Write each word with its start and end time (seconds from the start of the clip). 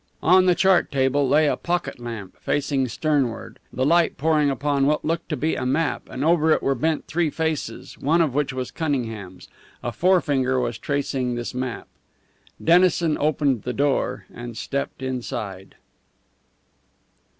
On 0.23 0.47
the 0.47 0.55
chart 0.55 0.91
table 0.91 1.29
lay 1.29 1.45
a 1.45 1.55
pocket 1.55 1.99
lamp, 1.99 2.35
facing 2.41 2.87
sternward, 2.87 3.59
the 3.71 3.85
light 3.85 4.17
pouring 4.17 4.49
upon 4.49 4.87
what 4.87 5.05
looked 5.05 5.29
to 5.29 5.37
be 5.37 5.53
a 5.53 5.63
map; 5.63 6.09
and 6.09 6.25
over 6.25 6.51
it 6.51 6.63
were 6.63 6.73
bent 6.73 7.05
three 7.05 7.29
faces, 7.29 7.99
one 7.99 8.19
of 8.19 8.33
which 8.33 8.51
was 8.51 8.71
Cunningham's. 8.71 9.47
A 9.83 9.91
forefinger 9.91 10.59
was 10.59 10.79
tracing 10.79 11.35
this 11.35 11.53
map. 11.53 11.87
Dennison 12.63 13.15
opened 13.19 13.61
the 13.61 13.73
door 13.73 14.25
and 14.33 14.57
stepped 14.57 15.03
inside. 15.03 15.75